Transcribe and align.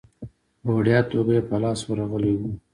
په 0.63 0.69
وړیا 0.77 0.99
توګه 1.11 1.31
یې 1.37 1.43
په 1.49 1.55
لاس 1.63 1.79
ورغلی 1.89 2.33
وو. 2.39 2.49